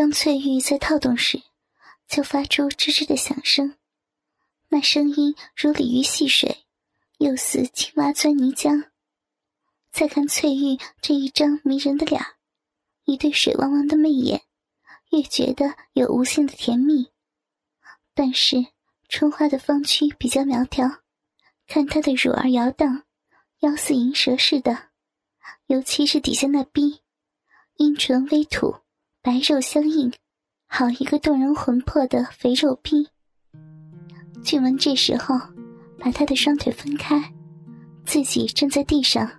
[0.00, 1.42] 当翠玉在套动时，
[2.08, 3.76] 就发出吱吱的响声，
[4.70, 6.64] 那声音如鲤鱼戏水，
[7.18, 8.88] 又似青蛙钻泥浆。
[9.92, 12.24] 再看翠玉这一张迷人的脸，
[13.04, 14.44] 一对水汪汪的媚眼，
[15.10, 17.10] 越觉得有无限的甜蜜。
[18.14, 18.68] 但是
[19.06, 21.02] 春花的芳躯比较苗条，
[21.66, 23.04] 看她的乳儿摇荡，
[23.58, 24.88] 腰似银蛇似的，
[25.66, 27.02] 尤其是底下那逼，
[27.74, 28.76] 阴唇微吐，
[29.22, 30.10] 白肉相映，
[30.66, 33.06] 好一个动人魂魄的肥肉逼。
[34.42, 35.38] 俊文这时候
[35.98, 37.22] 把他的双腿分开，
[38.06, 39.30] 自己站在地上。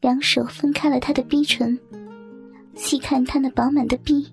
[0.00, 1.78] 两手分开了他的逼唇，
[2.74, 4.30] 细看他那饱满的逼。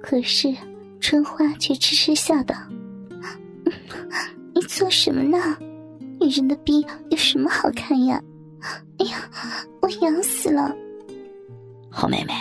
[0.00, 0.54] 可是
[1.00, 2.54] 春花却痴痴笑道
[4.54, 5.58] ：“你做什么呢？
[6.20, 8.22] 女人的逼有什么好看呀？
[8.98, 9.28] 哎呀，
[9.82, 10.74] 我痒死了！”
[11.90, 12.32] 好妹妹，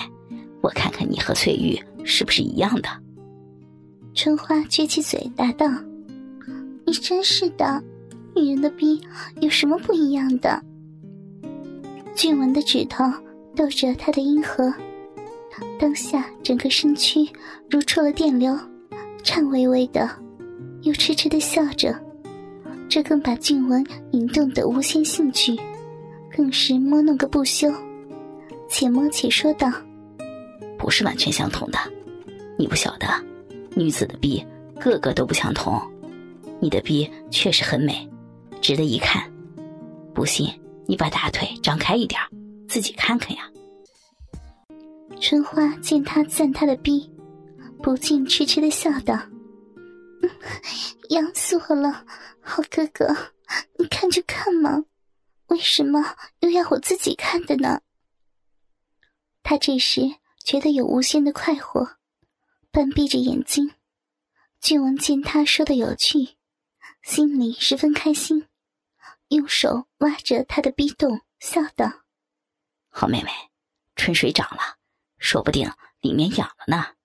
[0.63, 2.87] 我看看你和翠玉是不是一样的？
[4.15, 5.67] 春花撅起嘴答道
[6.87, 7.83] ：“你真是的，
[8.33, 9.01] 女人的逼
[9.41, 10.63] 有什么不一样的？”
[12.15, 13.03] 俊文的指头
[13.53, 14.73] 逗着他的阴核，
[15.77, 17.29] 当下整个身躯
[17.69, 18.57] 如触了电流，
[19.21, 20.09] 颤巍巍的，
[20.83, 21.93] 又痴痴的笑着。
[22.87, 25.59] 这更把俊文引动的无限兴趣，
[26.33, 27.69] 更是摸弄个不休。
[28.69, 29.69] 且摸且说道
[30.83, 31.79] ：“不是完全相同的，
[32.59, 33.07] 你不晓得，
[33.73, 34.45] 女子的臂
[34.77, 35.81] 个个都不相同。
[36.59, 38.05] 你的臂确实很美，
[38.61, 39.31] 值得一看。
[40.13, 40.53] 不信。”
[40.85, 42.19] 你把大腿张开一点，
[42.67, 43.49] 自己看看呀。
[45.21, 47.09] 春花见他赞他的逼，
[47.81, 49.17] 不禁痴痴的笑道
[51.11, 52.05] ：“痒死我了，
[52.41, 53.15] 好哥哥，
[53.79, 54.83] 你看就看嘛，
[55.47, 56.03] 为什么
[56.41, 57.79] 又要我自己看的呢？”
[59.41, 60.01] 他这时
[60.43, 61.97] 觉得有无限的快活，
[62.69, 63.73] 半闭着眼睛。
[64.59, 66.37] 俊文见他说的有趣，
[67.01, 68.47] 心里十分开心。
[69.29, 72.03] 用手挖着他的逼洞，笑道
[72.89, 73.31] ：“好妹妹，
[73.95, 74.77] 春水涨了，
[75.17, 76.95] 说不定里面痒了呢，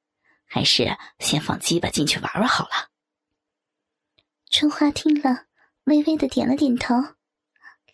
[0.44, 2.90] 还是先放鸡巴进去玩玩好了。”
[4.50, 5.46] 春花听了，
[5.84, 6.94] 微微的点了点头，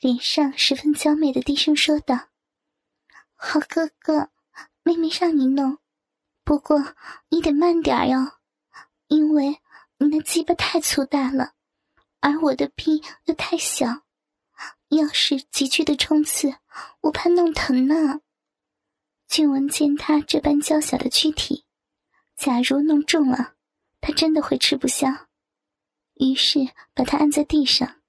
[0.00, 2.30] 脸上十分娇媚的低声说道
[3.36, 4.30] ：“好哥哥，
[4.84, 5.78] 妹妹让你弄，
[6.44, 6.94] 不过
[7.30, 8.38] 你得慢点哟，
[9.08, 9.58] 因为
[9.98, 11.54] 你那鸡巴太粗大了，
[12.20, 14.04] 而我的逼又太小。”
[14.88, 16.54] 要是急剧的冲刺，
[17.00, 18.20] 我怕弄疼呢。
[19.26, 21.64] 俊文见他这般娇小的躯体，
[22.36, 23.54] 假如弄重了，
[24.00, 25.08] 他真的会吃不消。
[26.14, 26.60] 于是
[26.94, 28.02] 把他按在地上，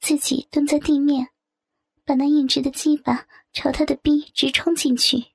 [0.00, 1.28] 自己蹲在地面，
[2.04, 5.33] 把那硬直的鸡巴朝他的逼直冲进去。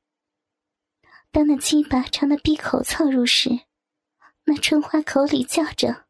[1.31, 3.61] 当那鸡巴朝那闭口凑入时，
[4.45, 6.05] 那春花口里叫着：“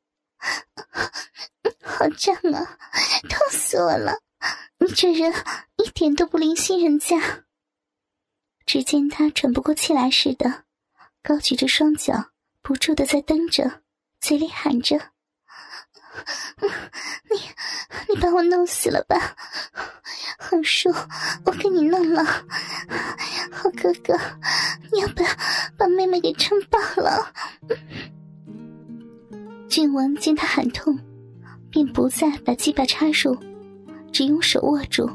[1.83, 2.77] 好胀啊，
[3.29, 4.19] 痛死我了！”
[4.79, 5.33] 你这人
[5.75, 7.43] 一点都不灵心人家。
[8.65, 10.63] 只见他喘不过气来似的，
[11.21, 12.31] 高举着双脚，
[12.61, 13.81] 不住的在蹬着，
[14.21, 15.11] 嘴里喊着
[17.29, 17.39] ：“你，
[18.09, 19.35] 你把我弄死了吧！
[20.37, 20.89] 横叔
[21.45, 22.23] 我给你弄了，
[23.51, 24.17] 好哥哥，
[24.91, 25.23] 你要把
[25.77, 27.31] 把妹妹给撑爆了。”
[29.69, 30.97] 俊文见他喊痛，
[31.69, 33.37] 便不再把鸡巴插入。
[34.11, 35.07] 只用手握住，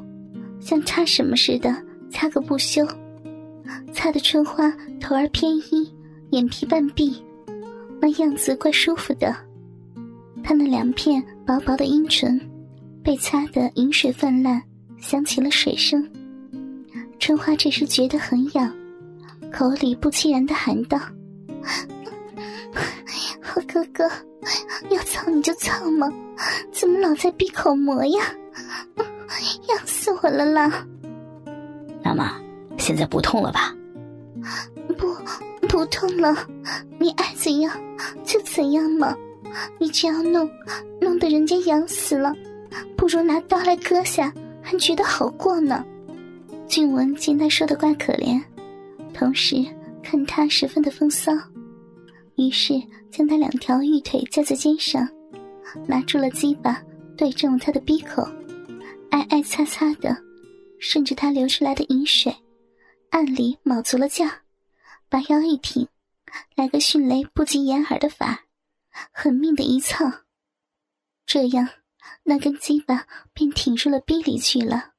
[0.60, 1.75] 像擦什么似的
[2.12, 2.86] 擦个不休，
[3.92, 5.92] 擦的春花头儿偏一，
[6.31, 7.21] 眼皮半闭，
[8.00, 9.34] 那样子怪舒服的。
[10.44, 12.38] 他那两片薄薄的阴唇，
[13.03, 14.62] 被擦得饮水泛滥，
[14.99, 16.06] 响起了水声。
[17.19, 18.71] 春花这时觉得很痒，
[19.50, 21.00] 口里不期然的喊道
[23.41, 24.04] ：“好哥哥，
[24.91, 26.12] 要操你就操嘛，
[26.71, 28.22] 怎么老在闭口磨呀？”
[29.69, 30.87] 痒死我了啦！
[32.03, 32.38] 那么
[32.77, 33.75] 现在不痛了吧？
[34.99, 35.16] 不，
[35.66, 36.37] 不痛了。
[36.99, 37.72] 你爱怎样
[38.22, 39.16] 就怎样嘛。
[39.78, 40.51] 你这样弄，
[41.01, 42.34] 弄得人家痒死了，
[42.97, 45.84] 不如拿刀来割下，还觉得好过呢。
[46.66, 48.42] 俊文见他说的怪可怜，
[49.12, 49.65] 同时
[50.03, 51.33] 看他十分的风骚，
[52.36, 52.80] 于是
[53.10, 55.09] 将他两条玉腿架在肩上，
[55.86, 56.83] 拿住了鸡巴，
[57.16, 58.27] 对正了他的鼻口。
[59.10, 60.16] 挨挨擦擦的，
[60.80, 62.34] 顺着他流出来的饮水，
[63.10, 64.28] 暗里卯足了劲，
[65.09, 65.86] 把腰一挺，
[66.56, 68.41] 来个迅雷不及掩耳的法，
[69.12, 70.24] 狠命的一蹭，
[71.26, 71.68] 这样
[72.24, 74.94] 那根鸡巴便挺入了逼里去了。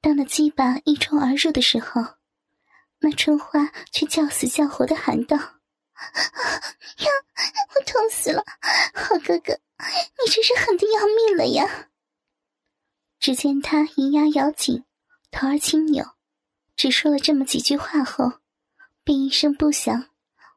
[0.00, 2.02] 当那鸡巴一冲而入的时候，
[3.00, 7.08] 那春花却叫死叫活的喊道：“呀，
[7.74, 8.44] 我痛死了！
[8.94, 9.52] 好哥哥，
[10.24, 11.88] 你真是狠的要命了呀！”
[13.18, 14.84] 只见他银牙咬紧，
[15.30, 16.04] 头儿轻扭，
[16.76, 18.40] 只说了这么几句话后，
[19.02, 20.10] 便一声不响，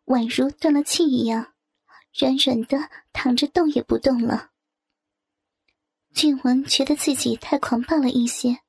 [0.06, 1.54] 宛如断了气一样，
[2.14, 4.52] 软软的躺着动也不动了。
[6.14, 8.60] 俊文觉得自己太狂暴了一些，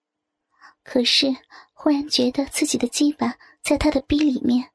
[0.82, 1.34] 可是
[1.72, 4.70] 忽然觉得自己的鸡巴在他的逼里面，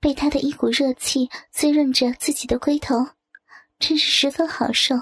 [0.00, 3.08] 被他的一股热气滋润着自己的龟头，
[3.78, 4.94] 真是十分好受。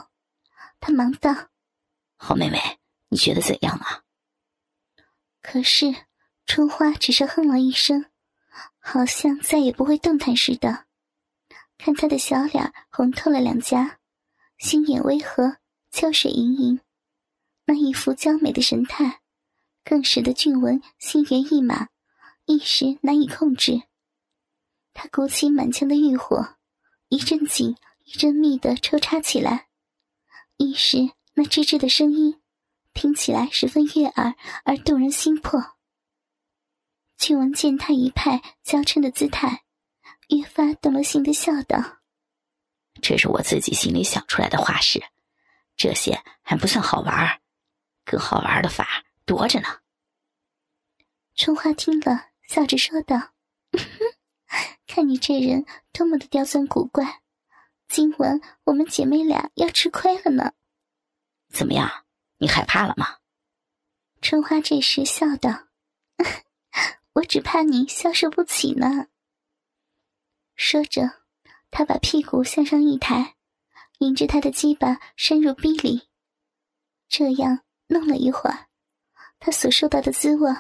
[0.81, 1.51] 他忙道
[2.17, 2.79] ：“好妹妹，
[3.09, 4.05] 你觉得怎样啊？”
[5.43, 5.93] 可是
[6.47, 8.07] 春花只是哼了一声，
[8.79, 10.87] 好像再也不会动弹似的。
[11.85, 13.99] 看他的小脸红透了两颊，
[14.57, 15.57] 心眼微合，
[15.91, 16.81] 秋水盈盈。
[17.65, 19.21] 那一副娇美的神态，
[19.83, 21.89] 更使得俊文心猿意马，
[22.45, 23.83] 一时难以控制。
[24.95, 26.55] 他鼓起满腔的欲火，
[27.09, 27.75] 一阵紧
[28.05, 29.67] 一阵密的抽插起来，
[30.59, 32.41] 一时那吱吱的声音，
[32.95, 35.61] 听起来十分悦耳而动人心魄。
[37.19, 39.62] 俊文见他一派娇嗔的姿态，
[40.35, 41.99] 越发动了心的笑道
[43.03, 45.03] ：“这是我自己心里想出来的花式，
[45.77, 47.41] 这些还不算好玩
[48.05, 49.69] 更好玩的法多着呢。
[51.35, 53.33] 春花听了，笑着说道
[54.87, 57.23] ：“看你这人多么的刁钻古怪，
[57.89, 60.53] 今晚我们姐妹俩要吃亏了呢。”
[61.53, 62.05] 怎么样？
[62.39, 63.19] 你害怕了吗？
[64.21, 65.69] 春花这时笑道：
[67.15, 69.09] “我只怕你消受不起呢。”
[70.65, 71.11] 说着，
[71.73, 73.35] 他把屁股向上一抬，
[73.99, 76.03] 迎着他的鸡巴深入逼里，
[77.09, 77.63] 这样。
[77.89, 78.69] 弄了一会儿，
[79.41, 80.51] 他所受到的滋味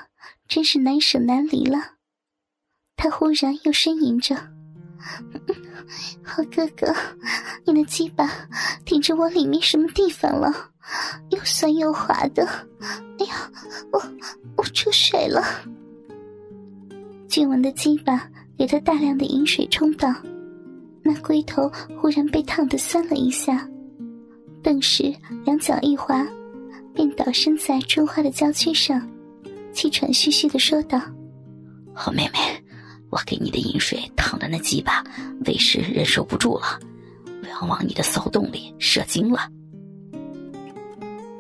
[0.49, 1.79] 真是难舍难离了。
[2.97, 4.35] 他忽然又呻吟着
[6.23, 6.95] ：“好哥哥，
[7.65, 8.29] 你的鸡巴
[8.85, 10.73] 顶着我里面什么地方了？
[11.31, 12.45] 又酸又滑的。
[13.19, 13.51] 哎呀，
[13.93, 14.03] 我
[14.57, 15.43] 我出水了。”
[17.31, 20.13] 俊文的鸡巴给他大量的饮水冲倒，
[21.03, 23.69] 那龟头忽然被烫得酸了一下，
[24.63, 25.15] 顿时
[25.45, 26.27] 两脚一滑。
[26.95, 29.09] 便倒身在春花的娇躯上，
[29.73, 31.01] 气喘吁吁的说道
[31.95, 32.39] ：“好妹妹，
[33.09, 35.03] 我给你的饮水烫的那鸡巴，
[35.47, 36.79] 为时忍受不住了，
[37.43, 39.49] 我要往你的骚洞里射精了。”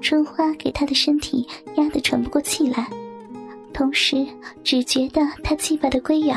[0.00, 2.88] 春花给他的身体压得喘不过气来，
[3.74, 4.26] 同时
[4.64, 6.34] 只觉得他鸡巴的龟眼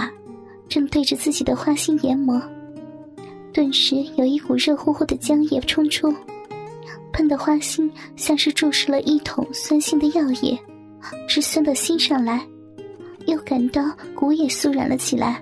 [0.67, 2.41] 正对着自己的花心研磨，
[3.53, 6.13] 顿时有一股热乎乎的浆液冲出。
[7.13, 10.59] 喷的花心像是注射了一桶酸性的药液，
[11.29, 12.45] 直酸到心上来，
[13.25, 13.81] 又感到
[14.13, 15.41] 骨也酥软了起来。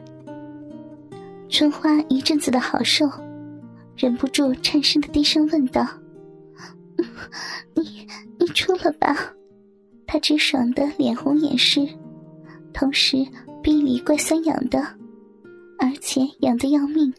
[1.50, 3.10] 春花一阵子的好受，
[3.98, 5.88] 忍不住颤声的低声问道
[7.74, 9.34] ：“你你出了吧？”
[10.06, 11.88] 他直爽的脸红眼湿，
[12.72, 13.26] 同时
[13.64, 14.86] 逼里怪酸痒的，
[15.84, 17.14] 而且痒得要命，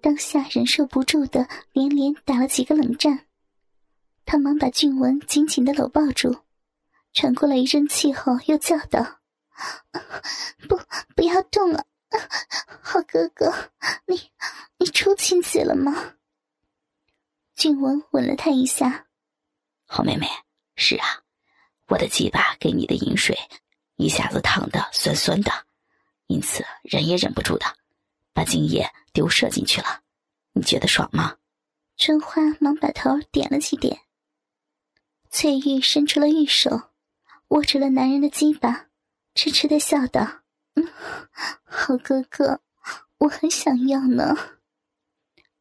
[0.00, 3.26] 当下忍受不住的连连打了几个冷战。
[4.24, 6.34] 他忙把俊文紧紧的搂抱住，
[7.12, 9.20] 喘过了一阵气后，又叫道
[10.66, 10.80] ：“不，
[11.14, 11.84] 不要动了，
[12.80, 13.52] 好哥哥，
[14.06, 14.30] 你
[14.78, 16.14] 你出亲子了吗？”
[17.54, 19.08] 俊文吻了他一下
[19.84, 20.26] ：“好妹妹，
[20.74, 21.06] 是啊，
[21.88, 23.36] 我的鸡巴给你的饮水
[23.96, 25.52] 一下子烫的酸酸的，
[26.28, 27.66] 因此忍也忍不住的，
[28.32, 30.02] 把精液丢射进去了。
[30.52, 31.36] 你觉得爽吗？”
[31.98, 34.02] 春花忙把头点了几点。
[35.30, 36.90] 翠玉伸出了玉手，
[37.48, 38.86] 握住了男人的鸡巴，
[39.34, 40.42] 痴痴的笑道
[40.74, 40.88] ：“嗯，
[41.64, 42.60] 好哥哥，
[43.18, 44.36] 我很想要呢。”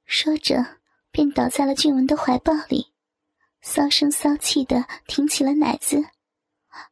[0.06, 0.80] 说着，
[1.12, 2.94] 便倒在了俊文的怀抱里，
[3.62, 6.06] 骚声骚气的挺起了奶子，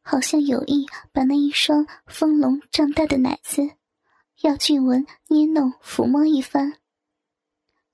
[0.02, 3.70] 好像有意把那一双丰隆胀大的奶子，
[4.42, 6.78] 要俊文捏弄抚摸一番。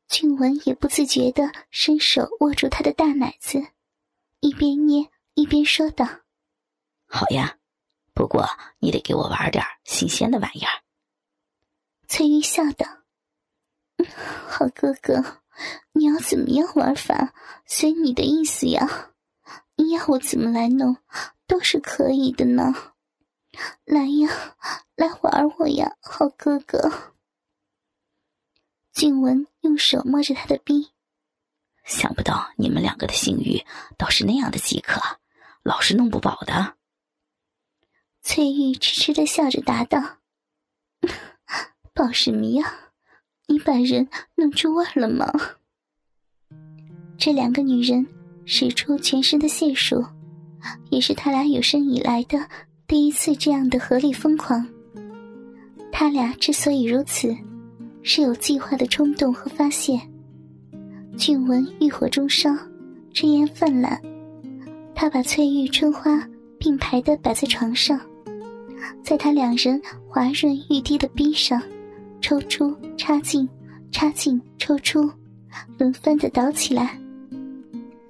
[0.08, 3.66] 俊文也不自觉的伸手握住他的大奶子。
[4.40, 6.06] 一边捏一边说道
[7.06, 7.56] ：“好呀，
[8.12, 8.46] 不过
[8.78, 10.82] 你得给我玩点新鲜的玩意儿。”
[12.08, 12.86] 翠玉笑道
[14.48, 15.40] ：“好哥哥，
[15.92, 17.32] 你要怎么样玩法，
[17.64, 19.11] 随你的意思呀。
[19.76, 20.96] 你要我怎么来弄，
[21.46, 22.92] 都是可以的呢。
[23.84, 24.56] 来呀，
[24.96, 27.12] 来玩我呀，好哥哥。”
[28.92, 30.92] 静雯用手摸着他的臂。
[31.84, 33.64] 想不到你们两个的性欲
[33.98, 35.00] 倒是那样的饥渴，
[35.62, 36.76] 老是弄不饱的。
[38.22, 40.18] 翠玉痴痴的笑着答道
[41.92, 42.92] ：“饱什么呀？
[43.46, 45.26] 你把人弄出味了吗？
[47.18, 48.06] 这两个女人
[48.44, 50.04] 使出全身的解数，
[50.90, 52.38] 也是他俩有生以来的
[52.86, 54.66] 第一次这样的合力疯狂。
[55.90, 57.34] 他俩之所以如此，
[58.02, 60.00] 是有计划的冲动和发泄。
[61.16, 62.50] 俊文欲火中烧，
[63.12, 64.00] 真言泛滥。
[64.94, 66.26] 他把翠玉、春花
[66.58, 68.00] 并排的摆在床上，
[69.02, 71.62] 在他两人滑润欲滴的逼上，
[72.20, 73.48] 抽出插进，
[73.90, 75.10] 插进抽出，
[75.78, 76.98] 轮番的倒起来。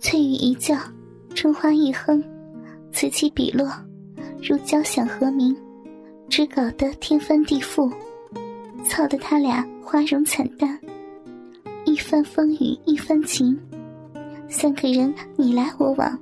[0.02, 0.76] 翠玉一叫，
[1.32, 2.20] 春花一哼，
[2.90, 3.70] 此起彼落，
[4.42, 5.56] 如交响和鸣。
[6.28, 7.88] 只搞得天翻地覆，
[8.84, 10.76] 操得他俩花容惨淡。
[11.84, 13.56] 一番风雨一番情，
[14.48, 16.18] 三个人你来我往，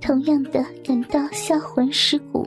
[0.00, 2.46] 同样的感到销魂蚀骨。